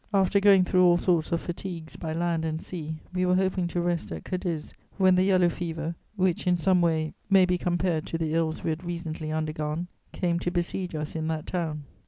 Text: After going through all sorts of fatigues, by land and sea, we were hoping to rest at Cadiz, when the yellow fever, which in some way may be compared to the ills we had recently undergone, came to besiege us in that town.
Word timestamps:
After 0.15 0.39
going 0.39 0.63
through 0.63 0.83
all 0.83 0.97
sorts 0.97 1.31
of 1.31 1.41
fatigues, 1.41 1.95
by 1.95 2.11
land 2.11 2.43
and 2.43 2.59
sea, 2.59 2.95
we 3.13 3.23
were 3.23 3.35
hoping 3.35 3.67
to 3.67 3.79
rest 3.79 4.11
at 4.11 4.23
Cadiz, 4.25 4.73
when 4.97 5.13
the 5.13 5.21
yellow 5.21 5.47
fever, 5.47 5.93
which 6.15 6.47
in 6.47 6.57
some 6.57 6.81
way 6.81 7.13
may 7.29 7.45
be 7.45 7.59
compared 7.59 8.07
to 8.07 8.17
the 8.17 8.33
ills 8.33 8.63
we 8.63 8.71
had 8.71 8.83
recently 8.83 9.31
undergone, 9.31 9.89
came 10.11 10.39
to 10.39 10.49
besiege 10.49 10.95
us 10.95 11.15
in 11.15 11.27
that 11.27 11.45
town. 11.45 11.83